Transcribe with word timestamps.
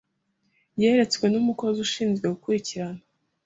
yeretswe 0.81 1.25
n 1.29 1.35
umukozi 1.41 1.77
ushinzwe 1.85 2.25
gukurikirana 2.33 3.01